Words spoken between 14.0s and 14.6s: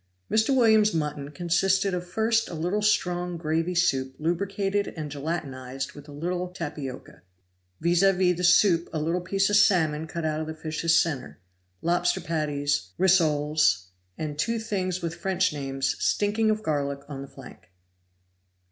and two